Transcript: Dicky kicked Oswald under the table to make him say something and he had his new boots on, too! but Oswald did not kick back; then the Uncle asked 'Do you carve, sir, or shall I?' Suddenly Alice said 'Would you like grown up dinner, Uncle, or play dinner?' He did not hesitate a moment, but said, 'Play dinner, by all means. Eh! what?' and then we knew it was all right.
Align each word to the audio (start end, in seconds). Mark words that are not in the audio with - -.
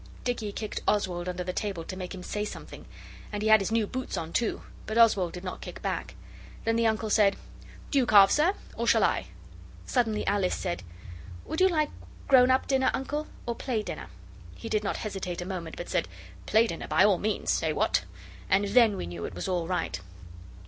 Dicky 0.23 0.51
kicked 0.51 0.81
Oswald 0.87 1.29
under 1.29 1.43
the 1.43 1.53
table 1.53 1.83
to 1.83 1.95
make 1.95 2.15
him 2.15 2.23
say 2.23 2.43
something 2.43 2.87
and 3.31 3.43
he 3.43 3.49
had 3.49 3.59
his 3.61 3.71
new 3.71 3.85
boots 3.85 4.17
on, 4.17 4.33
too! 4.33 4.63
but 4.87 4.97
Oswald 4.97 5.31
did 5.31 5.43
not 5.43 5.61
kick 5.61 5.79
back; 5.83 6.15
then 6.63 6.75
the 6.75 6.87
Uncle 6.87 7.05
asked 7.09 7.35
'Do 7.91 7.99
you 7.99 8.05
carve, 8.07 8.31
sir, 8.31 8.55
or 8.75 8.87
shall 8.87 9.03
I?' 9.03 9.27
Suddenly 9.85 10.25
Alice 10.25 10.55
said 10.55 10.81
'Would 11.45 11.61
you 11.61 11.69
like 11.69 11.91
grown 12.27 12.49
up 12.49 12.65
dinner, 12.65 12.89
Uncle, 12.95 13.27
or 13.45 13.53
play 13.53 13.83
dinner?' 13.83 14.09
He 14.55 14.69
did 14.69 14.83
not 14.83 14.97
hesitate 14.97 15.39
a 15.39 15.45
moment, 15.45 15.75
but 15.77 15.87
said, 15.87 16.07
'Play 16.47 16.65
dinner, 16.65 16.87
by 16.87 17.03
all 17.05 17.19
means. 17.19 17.61
Eh! 17.61 17.71
what?' 17.71 18.03
and 18.49 18.69
then 18.69 18.97
we 18.97 19.05
knew 19.05 19.25
it 19.25 19.35
was 19.35 19.47
all 19.47 19.67
right. 19.67 19.99